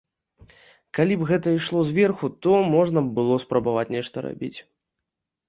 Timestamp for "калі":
0.99-1.17